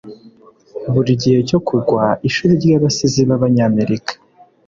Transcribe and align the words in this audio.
buri 0.93 1.11
gihe 1.21 1.39
cyo 1.49 1.59
kugwa, 1.67 2.03
ishuri 2.27 2.53
ryabasizi 2.61 3.21
b'abanyamerika 3.29 4.13